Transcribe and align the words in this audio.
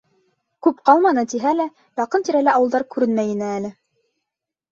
Күп 0.67 0.79
ҡалманы, 0.89 1.23
тиһә 1.33 1.51
лә, 1.59 1.67
яҡын-тирәлә 2.01 2.55
ауылдар 2.61 2.85
күренмәй 2.95 3.35
ине 3.35 3.51
әле. 3.61 3.71